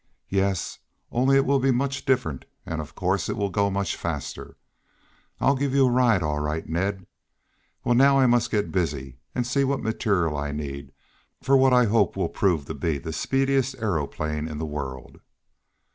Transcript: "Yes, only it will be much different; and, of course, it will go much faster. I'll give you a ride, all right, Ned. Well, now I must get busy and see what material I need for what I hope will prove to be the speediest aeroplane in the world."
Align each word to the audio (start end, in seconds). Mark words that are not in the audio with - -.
"Yes, 0.29 0.79
only 1.11 1.35
it 1.35 1.45
will 1.45 1.59
be 1.59 1.69
much 1.69 2.05
different; 2.05 2.45
and, 2.65 2.81
of 2.81 2.95
course, 2.95 3.29
it 3.29 3.37
will 3.37 3.51
go 3.51 3.69
much 3.69 3.95
faster. 3.95 4.57
I'll 5.39 5.53
give 5.53 5.75
you 5.75 5.85
a 5.85 5.91
ride, 5.91 6.23
all 6.23 6.39
right, 6.39 6.67
Ned. 6.67 7.05
Well, 7.83 7.93
now 7.93 8.17
I 8.17 8.25
must 8.25 8.49
get 8.49 8.71
busy 8.71 9.19
and 9.35 9.45
see 9.45 9.63
what 9.63 9.79
material 9.79 10.35
I 10.35 10.53
need 10.53 10.91
for 11.43 11.55
what 11.55 11.71
I 11.71 11.85
hope 11.85 12.17
will 12.17 12.29
prove 12.29 12.65
to 12.65 12.73
be 12.73 12.97
the 12.97 13.13
speediest 13.13 13.75
aeroplane 13.79 14.47
in 14.47 14.57
the 14.57 14.65
world." 14.65 15.19